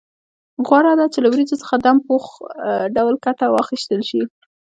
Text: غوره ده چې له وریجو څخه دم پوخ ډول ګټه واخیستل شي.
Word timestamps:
غوره 0.67 0.93
ده 0.99 1.05
چې 1.13 1.19
له 1.23 1.27
وریجو 1.31 1.61
څخه 1.61 1.75
دم 1.77 1.97
پوخ 2.07 2.25
ډول 2.95 3.15
ګټه 3.25 3.45
واخیستل 3.49 4.01
شي. 4.09 4.21